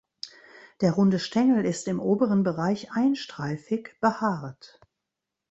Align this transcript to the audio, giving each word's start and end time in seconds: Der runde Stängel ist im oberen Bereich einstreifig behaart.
Der 0.81 0.93
runde 0.93 1.19
Stängel 1.19 1.63
ist 1.63 1.87
im 1.87 1.99
oberen 1.99 2.41
Bereich 2.41 2.91
einstreifig 2.91 3.93
behaart. 4.01 4.79